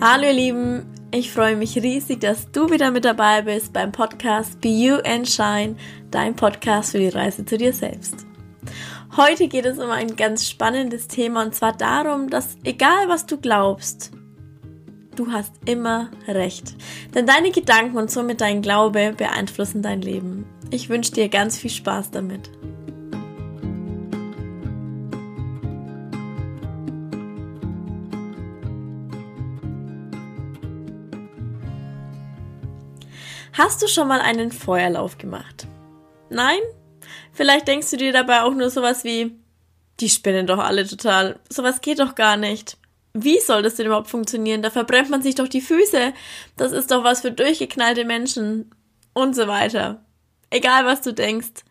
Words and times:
Hallo 0.00 0.26
ihr 0.26 0.32
Lieben, 0.32 0.86
ich 1.10 1.32
freue 1.32 1.56
mich 1.56 1.74
riesig, 1.74 2.20
dass 2.20 2.52
du 2.52 2.70
wieder 2.70 2.92
mit 2.92 3.04
dabei 3.04 3.42
bist 3.42 3.72
beim 3.72 3.90
Podcast 3.90 4.60
Be 4.60 4.68
You 4.68 4.98
and 5.04 5.28
Shine, 5.28 5.74
dein 6.12 6.36
Podcast 6.36 6.92
für 6.92 7.00
die 7.00 7.08
Reise 7.08 7.44
zu 7.44 7.58
dir 7.58 7.72
selbst. 7.72 8.24
Heute 9.16 9.48
geht 9.48 9.66
es 9.66 9.80
um 9.80 9.90
ein 9.90 10.14
ganz 10.14 10.48
spannendes 10.48 11.08
Thema 11.08 11.42
und 11.42 11.56
zwar 11.56 11.76
darum, 11.76 12.30
dass 12.30 12.58
egal 12.62 13.08
was 13.08 13.26
du 13.26 13.38
glaubst, 13.38 14.12
du 15.16 15.32
hast 15.32 15.52
immer 15.64 16.12
recht. 16.28 16.76
Denn 17.16 17.26
deine 17.26 17.50
Gedanken 17.50 17.96
und 17.96 18.08
somit 18.08 18.40
dein 18.40 18.62
Glaube 18.62 19.14
beeinflussen 19.16 19.82
dein 19.82 20.00
Leben. 20.00 20.46
Ich 20.70 20.88
wünsche 20.88 21.10
dir 21.10 21.28
ganz 21.28 21.58
viel 21.58 21.70
Spaß 21.70 22.12
damit. 22.12 22.52
Hast 33.52 33.82
du 33.82 33.88
schon 33.88 34.08
mal 34.08 34.20
einen 34.20 34.52
Feuerlauf 34.52 35.18
gemacht? 35.18 35.66
Nein? 36.30 36.60
Vielleicht 37.32 37.68
denkst 37.68 37.90
du 37.90 37.96
dir 37.96 38.12
dabei 38.12 38.42
auch 38.42 38.54
nur 38.54 38.70
sowas 38.70 39.04
wie, 39.04 39.38
die 40.00 40.08
spinnen 40.08 40.46
doch 40.46 40.58
alle 40.58 40.86
total. 40.86 41.40
Sowas 41.48 41.80
geht 41.80 41.98
doch 41.98 42.14
gar 42.14 42.36
nicht. 42.36 42.76
Wie 43.14 43.40
soll 43.40 43.62
das 43.62 43.76
denn 43.76 43.86
überhaupt 43.86 44.08
funktionieren? 44.08 44.62
Da 44.62 44.70
verbrennt 44.70 45.10
man 45.10 45.22
sich 45.22 45.34
doch 45.34 45.48
die 45.48 45.60
Füße. 45.60 46.12
Das 46.56 46.72
ist 46.72 46.90
doch 46.90 47.04
was 47.04 47.22
für 47.22 47.32
durchgeknallte 47.32 48.04
Menschen. 48.04 48.70
Und 49.14 49.34
so 49.34 49.48
weiter. 49.48 50.04
Egal 50.50 50.84
was 50.84 51.00
du 51.00 51.12
denkst. 51.12 51.64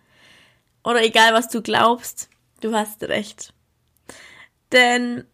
Oder 0.84 1.04
egal 1.04 1.34
was 1.34 1.48
du 1.48 1.62
glaubst. 1.62 2.30
Du 2.60 2.74
hast 2.74 3.04
recht. 3.04 3.54
Denn 4.72 5.26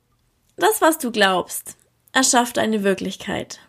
das, 0.57 0.81
was 0.81 0.99
du 0.99 1.11
glaubst, 1.11 1.77
erschafft 2.11 2.59
eine 2.59 2.83
Wirklichkeit. 2.83 3.59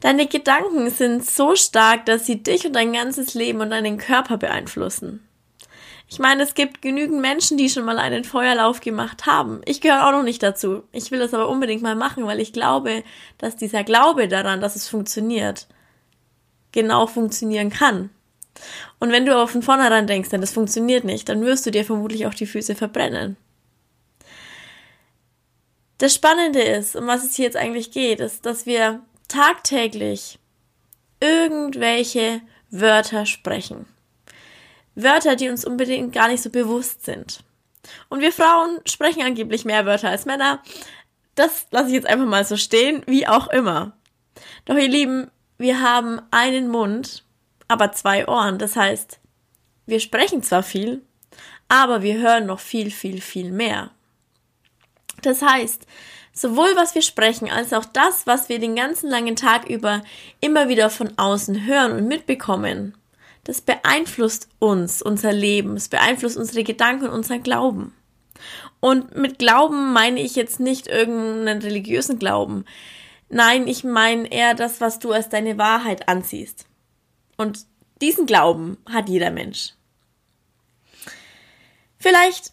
Deine 0.00 0.26
Gedanken 0.26 0.90
sind 0.90 1.24
so 1.24 1.56
stark, 1.56 2.06
dass 2.06 2.24
sie 2.24 2.42
dich 2.42 2.66
und 2.66 2.74
dein 2.74 2.92
ganzes 2.92 3.34
Leben 3.34 3.60
und 3.60 3.70
deinen 3.70 3.98
Körper 3.98 4.36
beeinflussen. 4.36 5.28
Ich 6.10 6.18
meine, 6.18 6.42
es 6.42 6.54
gibt 6.54 6.80
genügend 6.80 7.20
Menschen, 7.20 7.58
die 7.58 7.68
schon 7.68 7.84
mal 7.84 7.98
einen 7.98 8.24
Feuerlauf 8.24 8.80
gemacht 8.80 9.26
haben. 9.26 9.60
Ich 9.66 9.80
gehöre 9.80 10.06
auch 10.06 10.12
noch 10.12 10.22
nicht 10.22 10.42
dazu. 10.42 10.84
Ich 10.90 11.10
will 11.10 11.18
das 11.18 11.34
aber 11.34 11.48
unbedingt 11.48 11.82
mal 11.82 11.96
machen, 11.96 12.26
weil 12.26 12.40
ich 12.40 12.52
glaube, 12.52 13.02
dass 13.36 13.56
dieser 13.56 13.84
Glaube 13.84 14.26
daran, 14.26 14.60
dass 14.62 14.74
es 14.74 14.88
funktioniert, 14.88 15.66
genau 16.72 17.06
funktionieren 17.06 17.68
kann. 17.68 18.08
Und 18.98 19.12
wenn 19.12 19.26
du 19.26 19.34
aber 19.34 19.48
von 19.48 19.62
vornherein 19.62 20.06
denkst, 20.06 20.30
denn 20.30 20.40
das 20.40 20.52
funktioniert 20.52 21.04
nicht, 21.04 21.28
dann 21.28 21.44
wirst 21.44 21.66
du 21.66 21.70
dir 21.70 21.84
vermutlich 21.84 22.26
auch 22.26 22.34
die 22.34 22.46
Füße 22.46 22.74
verbrennen. 22.74 23.36
Das 25.98 26.14
Spannende 26.14 26.62
ist, 26.62 26.96
um 26.96 27.06
was 27.06 27.24
es 27.24 27.34
hier 27.34 27.44
jetzt 27.44 27.56
eigentlich 27.56 27.90
geht, 27.90 28.20
ist, 28.20 28.46
dass 28.46 28.64
wir 28.64 29.02
tagtäglich 29.28 30.38
irgendwelche 31.20 32.40
Wörter 32.70 33.26
sprechen. 33.26 33.86
Wörter, 34.94 35.36
die 35.36 35.48
uns 35.48 35.64
unbedingt 35.64 36.12
gar 36.12 36.28
nicht 36.28 36.42
so 36.42 36.50
bewusst 36.50 37.04
sind. 37.04 37.44
Und 38.08 38.20
wir 38.20 38.32
Frauen 38.32 38.80
sprechen 38.84 39.22
angeblich 39.22 39.64
mehr 39.64 39.86
Wörter 39.86 40.10
als 40.10 40.26
Männer. 40.26 40.62
Das 41.34 41.66
lasse 41.70 41.88
ich 41.88 41.94
jetzt 41.94 42.06
einfach 42.06 42.26
mal 42.26 42.44
so 42.44 42.56
stehen, 42.56 43.02
wie 43.06 43.26
auch 43.26 43.48
immer. 43.48 43.96
Doch 44.64 44.76
ihr 44.76 44.88
Lieben, 44.88 45.30
wir 45.56 45.80
haben 45.80 46.20
einen 46.30 46.68
Mund, 46.68 47.24
aber 47.68 47.92
zwei 47.92 48.26
Ohren. 48.26 48.58
Das 48.58 48.76
heißt, 48.76 49.20
wir 49.86 50.00
sprechen 50.00 50.42
zwar 50.42 50.62
viel, 50.62 51.02
aber 51.68 52.02
wir 52.02 52.18
hören 52.18 52.46
noch 52.46 52.60
viel, 52.60 52.90
viel, 52.90 53.20
viel 53.20 53.52
mehr. 53.52 53.90
Das 55.22 55.42
heißt, 55.42 55.86
Sowohl 56.38 56.76
was 56.76 56.94
wir 56.94 57.02
sprechen, 57.02 57.50
als 57.50 57.72
auch 57.72 57.84
das, 57.84 58.24
was 58.28 58.48
wir 58.48 58.60
den 58.60 58.76
ganzen 58.76 59.10
langen 59.10 59.34
Tag 59.34 59.68
über 59.68 60.04
immer 60.38 60.68
wieder 60.68 60.88
von 60.88 61.18
außen 61.18 61.66
hören 61.66 61.90
und 61.90 62.06
mitbekommen, 62.06 62.96
das 63.42 63.60
beeinflusst 63.60 64.48
uns, 64.60 65.02
unser 65.02 65.32
Leben, 65.32 65.74
es 65.74 65.88
beeinflusst 65.88 66.36
unsere 66.36 66.62
Gedanken 66.62 67.06
und 67.06 67.10
unser 67.10 67.40
Glauben. 67.40 67.92
Und 68.78 69.16
mit 69.16 69.40
Glauben 69.40 69.92
meine 69.92 70.20
ich 70.20 70.36
jetzt 70.36 70.60
nicht 70.60 70.86
irgendeinen 70.86 71.60
religiösen 71.60 72.20
Glauben. 72.20 72.64
Nein, 73.28 73.66
ich 73.66 73.82
meine 73.82 74.30
eher 74.30 74.54
das, 74.54 74.80
was 74.80 75.00
du 75.00 75.10
als 75.10 75.28
deine 75.28 75.58
Wahrheit 75.58 76.08
ansiehst. 76.08 76.66
Und 77.36 77.66
diesen 78.00 78.26
Glauben 78.26 78.78
hat 78.88 79.08
jeder 79.08 79.32
Mensch. 79.32 79.72
Vielleicht 81.98 82.52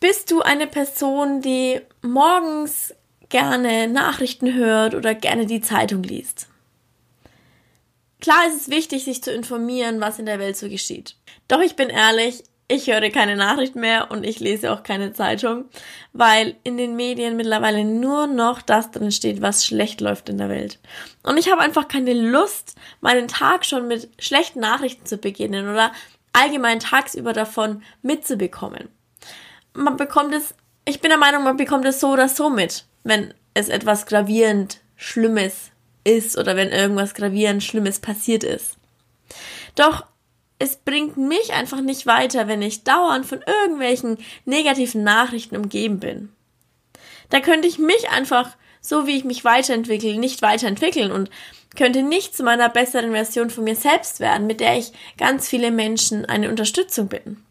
bist 0.00 0.30
du 0.30 0.40
eine 0.40 0.66
Person, 0.66 1.42
die 1.42 1.82
morgens 2.00 2.94
gerne 3.28 3.88
Nachrichten 3.88 4.54
hört 4.54 4.94
oder 4.94 5.14
gerne 5.14 5.46
die 5.46 5.60
Zeitung 5.60 6.02
liest. 6.02 6.48
Klar 8.20 8.46
ist 8.48 8.62
es 8.62 8.70
wichtig, 8.70 9.04
sich 9.04 9.22
zu 9.22 9.32
informieren, 9.32 10.00
was 10.00 10.18
in 10.18 10.26
der 10.26 10.38
Welt 10.38 10.56
so 10.56 10.68
geschieht. 10.68 11.16
Doch 11.48 11.60
ich 11.60 11.76
bin 11.76 11.90
ehrlich, 11.90 12.42
ich 12.68 12.88
höre 12.88 13.10
keine 13.10 13.36
Nachricht 13.36 13.76
mehr 13.76 14.10
und 14.10 14.24
ich 14.24 14.40
lese 14.40 14.72
auch 14.72 14.82
keine 14.82 15.12
Zeitung, 15.12 15.66
weil 16.12 16.56
in 16.64 16.76
den 16.76 16.96
Medien 16.96 17.36
mittlerweile 17.36 17.84
nur 17.84 18.26
noch 18.26 18.60
das 18.60 18.90
drin 18.90 19.12
steht, 19.12 19.42
was 19.42 19.64
schlecht 19.64 20.00
läuft 20.00 20.28
in 20.28 20.38
der 20.38 20.48
Welt. 20.48 20.80
Und 21.22 21.36
ich 21.36 21.50
habe 21.50 21.60
einfach 21.60 21.86
keine 21.86 22.12
Lust, 22.14 22.74
meinen 23.00 23.28
Tag 23.28 23.64
schon 23.64 23.86
mit 23.86 24.08
schlechten 24.18 24.60
Nachrichten 24.60 25.06
zu 25.06 25.18
beginnen 25.18 25.68
oder 25.68 25.92
allgemein 26.32 26.80
tagsüber 26.80 27.32
davon 27.32 27.82
mitzubekommen. 28.02 28.88
Man 29.72 29.96
bekommt 29.96 30.34
es, 30.34 30.54
ich 30.84 31.00
bin 31.00 31.10
der 31.10 31.18
Meinung, 31.18 31.44
man 31.44 31.56
bekommt 31.56 31.84
es 31.84 32.00
so 32.00 32.08
oder 32.08 32.28
so 32.28 32.50
mit 32.50 32.84
wenn 33.06 33.32
es 33.54 33.68
etwas 33.68 34.06
gravierend 34.06 34.80
Schlimmes 34.96 35.70
ist 36.04 36.36
oder 36.36 36.56
wenn 36.56 36.70
irgendwas 36.70 37.14
gravierend 37.14 37.62
Schlimmes 37.62 38.00
passiert 38.00 38.44
ist. 38.44 38.76
Doch 39.74 40.04
es 40.58 40.76
bringt 40.76 41.16
mich 41.16 41.52
einfach 41.52 41.80
nicht 41.80 42.06
weiter, 42.06 42.48
wenn 42.48 42.62
ich 42.62 42.84
dauernd 42.84 43.26
von 43.26 43.42
irgendwelchen 43.46 44.18
negativen 44.44 45.02
Nachrichten 45.04 45.56
umgeben 45.56 46.00
bin. 46.00 46.30
Da 47.30 47.40
könnte 47.40 47.68
ich 47.68 47.78
mich 47.78 48.08
einfach, 48.10 48.56
so 48.80 49.06
wie 49.06 49.16
ich 49.16 49.24
mich 49.24 49.44
weiterentwickle, 49.44 50.18
nicht 50.18 50.42
weiterentwickeln 50.42 51.12
und 51.12 51.30
könnte 51.76 52.02
nicht 52.02 52.34
zu 52.36 52.42
meiner 52.42 52.70
besseren 52.70 53.12
Version 53.12 53.50
von 53.50 53.64
mir 53.64 53.76
selbst 53.76 54.18
werden, 54.20 54.46
mit 54.46 54.60
der 54.60 54.78
ich 54.78 54.92
ganz 55.18 55.48
viele 55.48 55.70
Menschen 55.70 56.24
eine 56.24 56.48
Unterstützung 56.48 57.08
bin. 57.08 57.42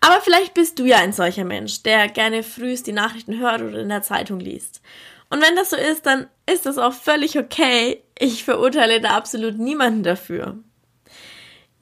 Aber 0.00 0.20
vielleicht 0.22 0.54
bist 0.54 0.78
du 0.78 0.86
ja 0.86 0.98
ein 0.98 1.12
solcher 1.12 1.44
Mensch, 1.44 1.82
der 1.82 2.08
gerne 2.08 2.42
frühst 2.42 2.86
die 2.86 2.92
Nachrichten 2.92 3.38
hört 3.38 3.60
oder 3.60 3.80
in 3.80 3.90
der 3.90 4.02
Zeitung 4.02 4.40
liest. 4.40 4.80
Und 5.28 5.42
wenn 5.42 5.54
das 5.56 5.70
so 5.70 5.76
ist, 5.76 6.06
dann 6.06 6.26
ist 6.46 6.66
das 6.66 6.78
auch 6.78 6.94
völlig 6.94 7.38
okay. 7.38 8.02
Ich 8.18 8.44
verurteile 8.44 9.00
da 9.00 9.10
absolut 9.10 9.58
niemanden 9.58 10.02
dafür. 10.02 10.58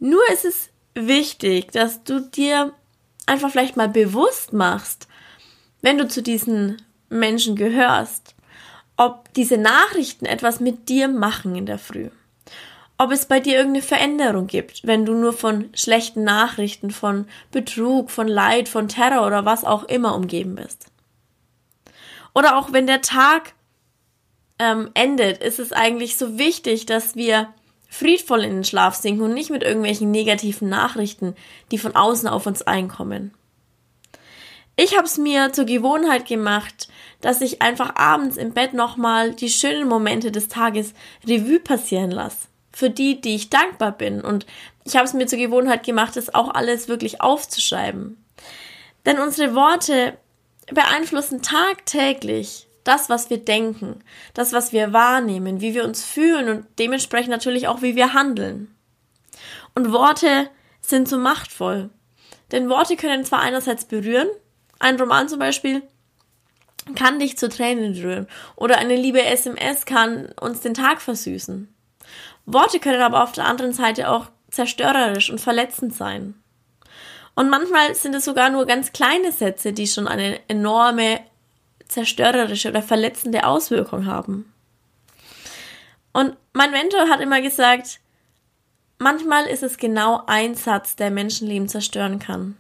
Nur 0.00 0.20
ist 0.32 0.44
es 0.44 0.70
wichtig, 0.94 1.70
dass 1.72 2.04
du 2.04 2.20
dir 2.20 2.72
einfach 3.26 3.50
vielleicht 3.50 3.76
mal 3.76 3.88
bewusst 3.88 4.52
machst, 4.52 5.08
wenn 5.80 5.98
du 5.98 6.08
zu 6.08 6.22
diesen 6.22 6.82
Menschen 7.08 7.56
gehörst, 7.56 8.34
ob 8.96 9.32
diese 9.34 9.56
Nachrichten 9.56 10.26
etwas 10.26 10.60
mit 10.60 10.88
dir 10.88 11.08
machen 11.08 11.54
in 11.54 11.66
der 11.66 11.78
Früh 11.78 12.10
ob 12.98 13.12
es 13.12 13.26
bei 13.26 13.38
dir 13.38 13.56
irgendeine 13.56 13.82
Veränderung 13.82 14.48
gibt, 14.48 14.84
wenn 14.84 15.06
du 15.06 15.14
nur 15.14 15.32
von 15.32 15.70
schlechten 15.72 16.25
Nachrichten, 16.25 16.91
von 16.91 17.26
Betrug, 17.53 18.10
von 18.10 18.26
Leid, 18.26 18.69
von 18.69 18.88
Terror 18.88 19.25
oder 19.25 19.44
was 19.44 19.64
auch 19.64 19.84
immer 19.84 20.16
umgeben 20.16 20.56
bist. 20.56 20.86
Oder 22.34 22.59
auch 22.59 22.72
wenn 22.72 22.88
der 22.88 23.00
Tag 23.00 23.54
ähm, 24.59 24.91
endet, 24.94 25.38
ist 25.38 25.60
es 25.60 25.72
eigentlich 25.72 26.16
so 26.16 26.38
wichtig, 26.38 26.86
dass 26.86 27.14
wir 27.14 27.48
friedvoll 27.88 28.42
in 28.42 28.50
den 28.50 28.64
Schlaf 28.64 28.97
sinken 28.97 29.22
und 29.22 29.32
nicht 29.32 29.50
mit 29.50 29.62
irgendwelchen 29.62 30.10
negativen 30.10 30.69
Nachrichten, 30.69 31.36
die 31.70 31.78
von 31.78 31.94
außen 31.94 32.28
auf 32.28 32.47
uns 32.47 32.62
einkommen. 32.62 33.33
Ich 34.77 34.97
habe 34.97 35.06
es 35.06 35.18
mir 35.18 35.53
zur 35.53 35.65
Gewohnheit 35.65 36.27
gemacht, 36.27 36.89
dass 37.21 37.41
ich 37.41 37.62
einfach 37.62 37.95
abends 37.97 38.36
im 38.36 38.53
Bett 38.53 38.74
nochmal 38.74 39.34
die 39.34 39.48
schönen 39.48 39.89
Momente 39.89 40.30
des 40.30 40.48
Tages 40.48 40.95
Revue 41.27 41.60
passieren 41.60 42.10
lasse 42.10 42.48
für 42.78 42.91
die, 42.91 43.21
die 43.21 43.34
ich 43.34 43.51
dankbar 43.51 43.91
bin. 43.91 44.21
Und 44.21 44.47
ich 44.84 44.95
habe 44.95 45.04
es 45.04 45.13
mir 45.13 45.27
zur 45.27 45.41
Gewohnheit 45.41 45.84
gemacht, 45.84 46.15
das 46.15 46.33
auch 46.33 46.54
alles 46.54 46.86
wirklich 46.86 47.21
aufzuschreiben. 47.21 48.25
Denn 49.04 49.19
unsere 49.19 49.57
Worte 49.57 50.16
beeinflussen 50.72 51.42
tagtäglich 51.42 52.69
das, 52.84 53.10
was 53.10 53.30
wir 53.30 53.39
denken, 53.39 53.98
das, 54.33 54.53
was 54.53 54.72
wir 54.72 54.92
wahrnehmen, 54.92 55.60
wie 55.60 55.75
wir 55.75 55.83
uns 55.83 56.04
fühlen 56.04 56.48
und 56.48 56.66
dementsprechend 56.78 57.30
natürlich 57.30 57.66
auch, 57.66 57.83
wie 57.83 57.97
wir 57.97 58.15
handeln. 58.15 58.72
Und 59.74 59.91
Worte 59.91 60.48
sind 60.81 61.09
so 61.09 61.19
machtvoll. 61.19 61.91
Denn 62.53 62.71
Worte 62.71 62.95
können 62.95 63.24
zwar 63.24 63.41
einerseits 63.41 63.86
berühren, 63.86 64.28
ein 64.78 65.01
Roman 65.01 65.28
zum 65.28 65.41
Beispiel 65.41 65.83
kann 66.95 67.19
dich 67.19 67.36
zu 67.39 67.48
Tränen 67.48 68.01
rühren 68.01 68.28
oder 68.54 68.78
eine 68.78 68.95
liebe 68.95 69.24
SMS 69.24 69.84
kann 69.84 70.33
uns 70.41 70.60
den 70.60 70.74
Tag 70.74 71.03
versüßen. 71.03 71.74
Worte 72.47 72.81
können 72.81 73.03
aber 73.03 73.22
auf 73.22 73.33
der 73.33 73.45
anderen 73.45 73.72
Seite 73.72 74.10
auch 74.10 74.27
zerstörerisch 74.51 75.31
und 75.31 75.41
verletzend 75.41 75.95
sein. 75.95 76.34
Und 77.34 77.51
manchmal 77.51 77.95
sind 77.95 78.15
es 78.15 78.25
sogar 78.25 78.51
nur 78.51 78.66
ganz 78.66 78.93
kleine 78.93 79.31
Sätze, 79.31 79.72
die 79.72 79.87
schon 79.87 80.09
eine 80.09 80.41
enorme 80.49 81.21
zerstörerische 81.87 82.71
oder 82.71 82.83
verletzende 82.83 83.47
Auswirkung 83.47 84.07
haben. 84.07 84.53
Und 86.13 86.37
mein 86.53 86.71
Mentor 86.71 87.09
hat 87.09 87.21
immer 87.21 87.41
gesagt, 87.41 88.01
manchmal 88.99 89.47
ist 89.47 89.63
es 89.63 89.77
genau 89.77 90.22
ein 90.27 90.55
Satz, 90.55 90.97
der 90.97 91.10
Menschenleben 91.10 91.69
zerstören 91.69 92.19
kann. 92.19 92.57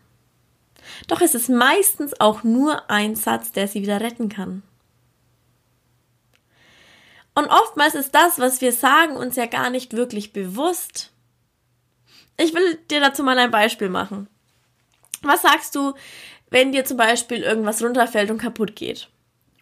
Doch 1.08 1.20
es 1.20 1.34
ist 1.34 1.48
meistens 1.48 2.20
auch 2.20 2.44
nur 2.44 2.88
ein 2.90 3.16
Satz, 3.16 3.52
der 3.52 3.68
sie 3.68 3.82
wieder 3.82 4.00
retten 4.00 4.28
kann. 4.28 4.62
Und 7.38 7.50
oftmals 7.50 7.94
ist 7.94 8.16
das, 8.16 8.40
was 8.40 8.60
wir 8.62 8.72
sagen, 8.72 9.16
uns 9.16 9.36
ja 9.36 9.46
gar 9.46 9.70
nicht 9.70 9.92
wirklich 9.92 10.32
bewusst. 10.32 11.12
Ich 12.36 12.52
will 12.52 12.74
dir 12.90 12.98
dazu 12.98 13.22
mal 13.22 13.38
ein 13.38 13.52
Beispiel 13.52 13.88
machen. 13.88 14.28
Was 15.22 15.42
sagst 15.42 15.76
du, 15.76 15.94
wenn 16.50 16.72
dir 16.72 16.84
zum 16.84 16.96
Beispiel 16.96 17.44
irgendwas 17.44 17.80
runterfällt 17.80 18.32
und 18.32 18.38
kaputt 18.38 18.74
geht? 18.74 19.08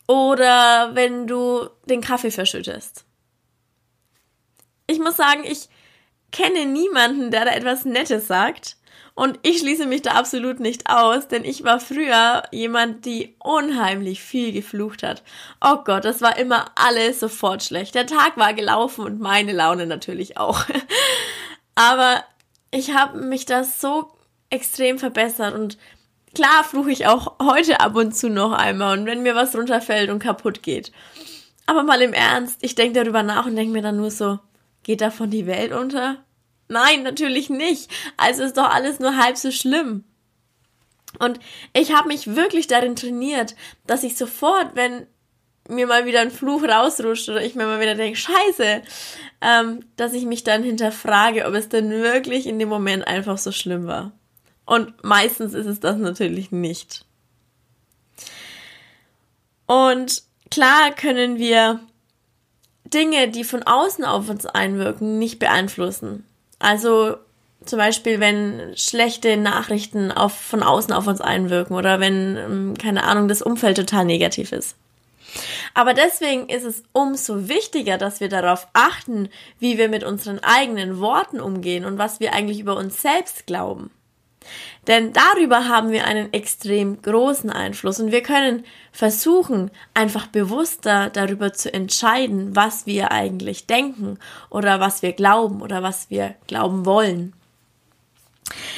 Oder 0.08 0.94
wenn 0.94 1.26
du 1.26 1.68
den 1.84 2.00
Kaffee 2.00 2.30
verschüttest? 2.30 3.04
Ich 4.86 4.98
muss 4.98 5.18
sagen, 5.18 5.44
ich 5.44 5.68
kenne 6.32 6.64
niemanden, 6.64 7.30
der 7.30 7.44
da 7.44 7.50
etwas 7.50 7.84
Nettes 7.84 8.26
sagt. 8.26 8.78
Und 9.16 9.38
ich 9.40 9.60
schließe 9.60 9.86
mich 9.86 10.02
da 10.02 10.10
absolut 10.10 10.60
nicht 10.60 10.90
aus, 10.90 11.26
denn 11.26 11.42
ich 11.42 11.64
war 11.64 11.80
früher 11.80 12.42
jemand, 12.52 13.06
die 13.06 13.34
unheimlich 13.38 14.22
viel 14.22 14.52
geflucht 14.52 15.02
hat. 15.02 15.22
Oh 15.64 15.78
Gott, 15.84 16.04
das 16.04 16.20
war 16.20 16.36
immer 16.38 16.66
alles 16.74 17.20
sofort 17.20 17.62
schlecht. 17.62 17.94
Der 17.94 18.06
Tag 18.06 18.36
war 18.36 18.52
gelaufen 18.52 19.06
und 19.06 19.18
meine 19.18 19.52
Laune 19.52 19.86
natürlich 19.86 20.36
auch. 20.36 20.66
Aber 21.74 22.24
ich 22.70 22.94
habe 22.94 23.18
mich 23.22 23.46
da 23.46 23.64
so 23.64 24.10
extrem 24.50 24.98
verbessert 24.98 25.54
und 25.54 25.78
klar 26.34 26.62
fluche 26.62 26.90
ich 26.90 27.06
auch 27.06 27.38
heute 27.40 27.80
ab 27.80 27.96
und 27.96 28.14
zu 28.14 28.28
noch 28.28 28.52
einmal 28.52 28.98
und 28.98 29.06
wenn 29.06 29.22
mir 29.22 29.34
was 29.34 29.56
runterfällt 29.56 30.10
und 30.10 30.18
kaputt 30.18 30.62
geht. 30.62 30.92
Aber 31.64 31.84
mal 31.84 32.02
im 32.02 32.12
Ernst, 32.12 32.58
ich 32.60 32.74
denke 32.74 33.02
darüber 33.02 33.22
nach 33.22 33.46
und 33.46 33.56
denke 33.56 33.72
mir 33.72 33.82
dann 33.82 33.96
nur 33.96 34.10
so, 34.10 34.40
geht 34.82 35.00
davon 35.00 35.30
die 35.30 35.46
Welt 35.46 35.72
unter? 35.72 36.18
Nein, 36.68 37.02
natürlich 37.02 37.50
nicht. 37.50 37.90
Also 38.16 38.42
ist 38.42 38.56
doch 38.56 38.68
alles 38.68 38.98
nur 38.98 39.16
halb 39.16 39.36
so 39.36 39.50
schlimm. 39.50 40.04
Und 41.18 41.40
ich 41.72 41.94
habe 41.94 42.08
mich 42.08 42.34
wirklich 42.34 42.66
darin 42.66 42.96
trainiert, 42.96 43.54
dass 43.86 44.02
ich 44.02 44.16
sofort, 44.16 44.74
wenn 44.74 45.06
mir 45.68 45.86
mal 45.86 46.06
wieder 46.06 46.20
ein 46.20 46.30
Fluch 46.30 46.62
rausrutscht 46.62 47.28
oder 47.28 47.42
ich 47.42 47.54
mir 47.54 47.66
mal 47.66 47.80
wieder 47.80 47.94
denke, 47.94 48.18
scheiße, 48.18 48.82
ähm, 49.40 49.84
dass 49.96 50.12
ich 50.12 50.24
mich 50.24 50.44
dann 50.44 50.62
hinterfrage, 50.62 51.46
ob 51.46 51.54
es 51.54 51.68
denn 51.68 51.90
wirklich 51.90 52.46
in 52.46 52.58
dem 52.58 52.68
Moment 52.68 53.06
einfach 53.06 53.38
so 53.38 53.52
schlimm 53.52 53.86
war. 53.86 54.12
Und 54.64 55.04
meistens 55.04 55.54
ist 55.54 55.66
es 55.66 55.80
das 55.80 55.96
natürlich 55.96 56.50
nicht. 56.52 57.04
Und 59.66 60.22
klar 60.50 60.92
können 60.94 61.38
wir 61.38 61.80
Dinge, 62.84 63.28
die 63.28 63.44
von 63.44 63.62
außen 63.62 64.04
auf 64.04 64.28
uns 64.28 64.46
einwirken, 64.46 65.18
nicht 65.18 65.38
beeinflussen. 65.38 66.24
Also 66.66 67.18
zum 67.64 67.78
Beispiel, 67.78 68.18
wenn 68.18 68.76
schlechte 68.76 69.36
Nachrichten 69.36 70.10
auf, 70.10 70.32
von 70.32 70.64
außen 70.64 70.92
auf 70.92 71.06
uns 71.06 71.20
einwirken 71.20 71.76
oder 71.76 72.00
wenn, 72.00 72.36
ähm, 72.36 72.74
keine 72.76 73.04
Ahnung, 73.04 73.28
das 73.28 73.40
Umfeld 73.40 73.76
total 73.76 74.04
negativ 74.04 74.50
ist. 74.50 74.74
Aber 75.74 75.94
deswegen 75.94 76.48
ist 76.48 76.64
es 76.64 76.82
umso 76.92 77.48
wichtiger, 77.48 77.98
dass 77.98 78.18
wir 78.18 78.28
darauf 78.28 78.66
achten, 78.72 79.28
wie 79.60 79.78
wir 79.78 79.88
mit 79.88 80.02
unseren 80.02 80.40
eigenen 80.40 80.98
Worten 80.98 81.38
umgehen 81.38 81.84
und 81.84 81.98
was 81.98 82.18
wir 82.18 82.32
eigentlich 82.32 82.58
über 82.58 82.76
uns 82.76 83.00
selbst 83.00 83.46
glauben. 83.46 83.92
Denn 84.86 85.12
darüber 85.12 85.68
haben 85.68 85.90
wir 85.90 86.04
einen 86.04 86.32
extrem 86.32 87.02
großen 87.02 87.50
Einfluss 87.50 88.00
und 88.00 88.12
wir 88.12 88.22
können 88.22 88.64
versuchen, 88.92 89.70
einfach 89.94 90.26
bewusster 90.26 91.10
darüber 91.10 91.52
zu 91.52 91.72
entscheiden, 91.72 92.54
was 92.54 92.86
wir 92.86 93.12
eigentlich 93.12 93.66
denken 93.66 94.18
oder 94.50 94.80
was 94.80 95.02
wir 95.02 95.12
glauben 95.12 95.60
oder 95.62 95.82
was 95.82 96.10
wir 96.10 96.34
glauben 96.46 96.86
wollen. 96.86 97.32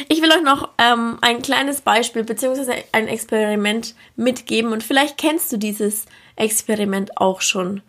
Ich 0.09 0.23
will 0.23 0.33
euch 0.33 0.43
noch 0.43 0.71
ähm, 0.79 1.19
ein 1.21 1.43
kleines 1.43 1.83
Beispiel 1.83 2.25
bzw. 2.25 2.85
ein 2.93 3.09
Experiment 3.09 3.95
mitgeben 4.17 4.73
und 4.73 4.83
vielleicht 4.83 5.19
kennst 5.19 5.53
du 5.53 5.59
dieses 5.59 6.07
Experiment 6.37 7.19
auch 7.19 7.43
schon. 7.43 7.83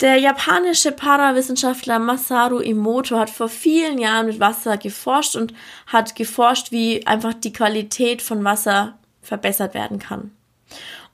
Der 0.00 0.18
japanische 0.18 0.92
Parawissenschaftler 0.92 1.98
Masaru 1.98 2.60
Emoto 2.60 3.18
hat 3.18 3.30
vor 3.30 3.48
vielen 3.48 3.96
Jahren 3.96 4.26
mit 4.26 4.40
Wasser 4.40 4.76
geforscht 4.76 5.36
und 5.36 5.54
hat 5.86 6.14
geforscht, 6.14 6.70
wie 6.70 7.06
einfach 7.06 7.32
die 7.32 7.52
Qualität 7.52 8.20
von 8.20 8.44
Wasser 8.44 8.98
verbessert 9.22 9.72
werden 9.72 9.98
kann. 9.98 10.32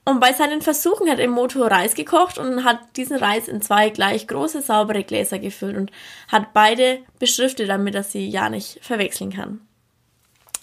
Und 0.03 0.19
bei 0.19 0.33
seinen 0.33 0.61
Versuchen 0.61 1.09
hat 1.09 1.19
Emoto 1.19 1.65
Reis 1.65 1.95
gekocht 1.95 2.37
und 2.37 2.65
hat 2.65 2.79
diesen 2.97 3.15
Reis 3.15 3.47
in 3.47 3.61
zwei 3.61 3.89
gleich 3.89 4.27
große 4.27 4.61
saubere 4.61 5.05
Gläser 5.05 5.39
gefüllt 5.39 5.77
und 5.77 5.91
hat 6.27 6.53
beide 6.53 6.99
beschriftet, 7.19 7.69
damit 7.69 7.95
er 7.95 8.03
sie 8.03 8.27
ja 8.27 8.49
nicht 8.49 8.79
verwechseln 8.81 9.31
kann. 9.31 9.61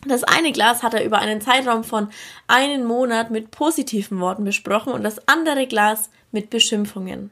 Das 0.06 0.24
eine 0.24 0.52
Glas 0.52 0.82
hat 0.82 0.92
er 0.92 1.04
über 1.04 1.20
einen 1.20 1.40
Zeitraum 1.40 1.84
von 1.84 2.10
einem 2.48 2.84
Monat 2.84 3.30
mit 3.30 3.50
positiven 3.50 4.20
Worten 4.20 4.44
besprochen 4.44 4.92
und 4.92 5.04
das 5.04 5.26
andere 5.26 5.66
Glas 5.66 6.10
mit 6.32 6.50
Beschimpfungen. 6.50 7.30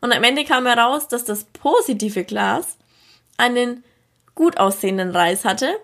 Und 0.00 0.12
am 0.12 0.24
Ende 0.24 0.44
kam 0.44 0.66
heraus, 0.66 1.08
dass 1.08 1.24
das 1.24 1.44
positive 1.44 2.24
Glas 2.24 2.78
einen 3.36 3.84
gut 4.34 4.56
aussehenden 4.58 5.10
Reis 5.10 5.44
hatte 5.44 5.76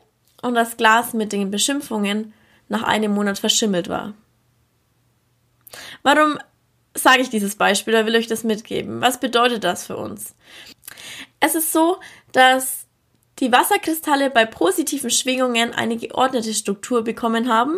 und 0.43 0.55
das 0.55 0.77
Glas 0.77 1.13
mit 1.13 1.33
den 1.33 1.51
Beschimpfungen 1.51 2.33
nach 2.69 2.83
einem 2.83 3.13
Monat 3.13 3.39
verschimmelt 3.39 3.89
war. 3.89 4.15
Warum 6.03 6.39
sage 6.95 7.23
ich 7.23 7.31
dieses 7.31 7.57
Beispiel 7.57 7.95
oder 7.95 8.07
will 8.07 8.17
euch 8.17 8.27
das 8.27 8.45
mitgeben? 8.45 9.01
Was 9.01 9.21
bedeutet 9.21 9.65
das 9.65 9.87
für 9.87 9.97
uns? 9.97 10.35
Es 11.41 11.55
ist 11.55 11.73
so, 11.73 11.99
dass 12.33 12.87
die 13.39 13.53
Wasserkristalle 13.53 14.31
bei 14.31 14.47
positiven 14.47 15.11
Schwingungen 15.11 15.75
eine 15.75 15.97
geordnete 15.97 16.55
Struktur 16.55 17.05
bekommen 17.05 17.53
haben 17.53 17.77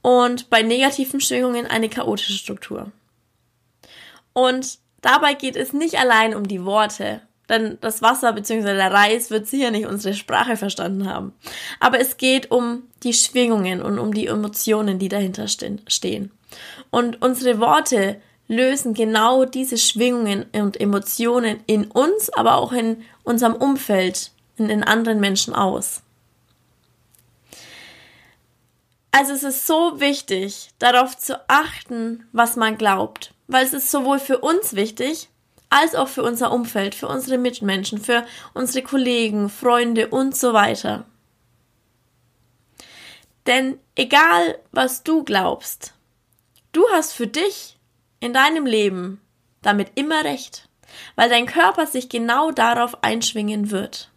und 0.00 0.48
bei 0.48 0.62
negativen 0.62 1.20
Schwingungen 1.20 1.66
eine 1.66 1.88
chaotische 1.88 2.32
Struktur. 2.32 2.90
Und 4.32 4.78
Dabei 5.02 5.34
geht 5.34 5.56
es 5.56 5.72
nicht 5.72 5.98
allein 5.98 6.34
um 6.34 6.46
die 6.46 6.64
Worte, 6.64 7.20
denn 7.48 7.76
das 7.80 8.02
Wasser 8.02 8.32
bzw. 8.32 8.74
der 8.74 8.92
Reis 8.92 9.30
wird 9.30 9.46
sicher 9.46 9.70
nicht 9.70 9.86
unsere 9.86 10.14
Sprache 10.14 10.56
verstanden 10.56 11.08
haben. 11.08 11.34
Aber 11.80 12.00
es 12.00 12.16
geht 12.16 12.50
um 12.50 12.84
die 13.02 13.12
Schwingungen 13.12 13.82
und 13.82 13.98
um 13.98 14.14
die 14.14 14.28
Emotionen, 14.28 14.98
die 14.98 15.08
dahinter 15.08 15.48
stehen. 15.48 16.30
Und 16.90 17.20
unsere 17.20 17.58
Worte 17.58 18.20
lösen 18.46 18.94
genau 18.94 19.44
diese 19.44 19.76
Schwingungen 19.76 20.46
und 20.52 20.80
Emotionen 20.80 21.60
in 21.66 21.90
uns, 21.90 22.30
aber 22.30 22.54
auch 22.56 22.72
in 22.72 23.02
unserem 23.24 23.54
Umfeld, 23.54 24.30
in 24.56 24.68
den 24.68 24.84
anderen 24.84 25.18
Menschen 25.18 25.52
aus. 25.52 26.02
Also 29.10 29.32
es 29.32 29.42
ist 29.42 29.66
so 29.66 30.00
wichtig, 30.00 30.70
darauf 30.78 31.18
zu 31.18 31.38
achten, 31.48 32.24
was 32.32 32.56
man 32.56 32.78
glaubt 32.78 33.31
weil 33.46 33.64
es 33.64 33.72
ist 33.72 33.90
sowohl 33.90 34.18
für 34.18 34.38
uns 34.38 34.74
wichtig, 34.74 35.28
als 35.70 35.94
auch 35.94 36.08
für 36.08 36.22
unser 36.22 36.52
Umfeld, 36.52 36.94
für 36.94 37.08
unsere 37.08 37.38
Mitmenschen, 37.38 37.98
für 37.98 38.26
unsere 38.52 38.84
Kollegen, 38.84 39.48
Freunde 39.48 40.08
und 40.08 40.36
so 40.36 40.52
weiter. 40.52 41.06
Denn 43.46 43.78
egal, 43.96 44.58
was 44.70 45.02
du 45.02 45.24
glaubst, 45.24 45.94
du 46.72 46.84
hast 46.92 47.12
für 47.12 47.26
dich 47.26 47.78
in 48.20 48.32
deinem 48.32 48.66
Leben 48.66 49.20
damit 49.62 49.92
immer 49.94 50.24
recht, 50.24 50.68
weil 51.16 51.28
dein 51.28 51.46
Körper 51.46 51.86
sich 51.86 52.08
genau 52.08 52.50
darauf 52.50 53.02
einschwingen 53.02 53.70
wird. 53.70 54.10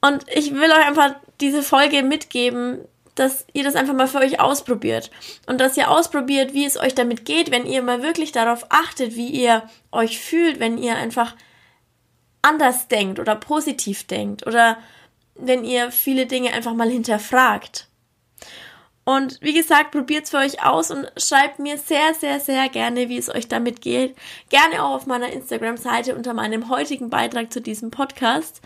Und 0.00 0.24
ich 0.34 0.52
will 0.54 0.70
euch 0.70 0.86
einfach 0.86 1.14
diese 1.40 1.62
Folge 1.62 2.02
mitgeben, 2.02 2.86
dass 3.20 3.44
ihr 3.52 3.64
das 3.64 3.76
einfach 3.76 3.92
mal 3.92 4.08
für 4.08 4.18
euch 4.18 4.40
ausprobiert 4.40 5.10
und 5.46 5.60
dass 5.60 5.76
ihr 5.76 5.90
ausprobiert, 5.90 6.54
wie 6.54 6.64
es 6.64 6.78
euch 6.78 6.94
damit 6.94 7.26
geht, 7.26 7.50
wenn 7.50 7.66
ihr 7.66 7.82
mal 7.82 8.02
wirklich 8.02 8.32
darauf 8.32 8.64
achtet, 8.70 9.14
wie 9.14 9.28
ihr 9.28 9.62
euch 9.92 10.18
fühlt, 10.18 10.58
wenn 10.58 10.78
ihr 10.78 10.96
einfach 10.96 11.36
anders 12.40 12.88
denkt 12.88 13.18
oder 13.18 13.36
positiv 13.36 14.06
denkt 14.06 14.46
oder 14.46 14.78
wenn 15.34 15.64
ihr 15.64 15.92
viele 15.92 16.24
Dinge 16.24 16.54
einfach 16.54 16.72
mal 16.72 16.88
hinterfragt. 16.88 17.88
Und 19.04 19.38
wie 19.42 19.52
gesagt, 19.52 19.90
probiert 19.90 20.24
es 20.24 20.30
für 20.30 20.38
euch 20.38 20.64
aus 20.64 20.90
und 20.90 21.10
schreibt 21.18 21.58
mir 21.58 21.76
sehr, 21.76 22.14
sehr, 22.14 22.40
sehr 22.40 22.70
gerne, 22.70 23.10
wie 23.10 23.18
es 23.18 23.28
euch 23.28 23.48
damit 23.48 23.82
geht. 23.82 24.16
Gerne 24.48 24.82
auch 24.82 24.94
auf 24.94 25.06
meiner 25.06 25.30
Instagram-Seite 25.30 26.14
unter 26.14 26.32
meinem 26.32 26.70
heutigen 26.70 27.10
Beitrag 27.10 27.52
zu 27.52 27.60
diesem 27.60 27.90
Podcast. 27.90 28.62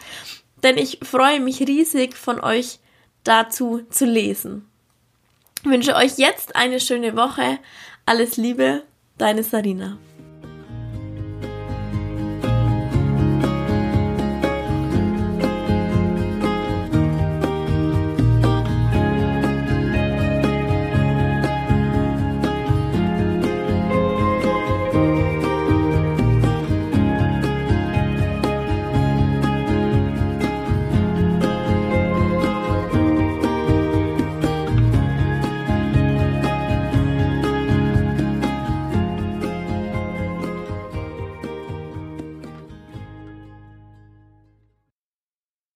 Denn 0.62 0.78
ich 0.78 1.00
freue 1.02 1.40
mich 1.40 1.60
riesig 1.60 2.16
von 2.16 2.40
euch 2.40 2.78
dazu 3.24 3.82
zu 3.90 4.04
lesen. 4.04 4.68
Ich 5.62 5.70
wünsche 5.70 5.96
euch 5.96 6.18
jetzt 6.18 6.54
eine 6.56 6.78
schöne 6.78 7.16
Woche. 7.16 7.58
Alles 8.06 8.36
Liebe, 8.36 8.82
deine 9.16 9.42
Sarina. 9.42 9.96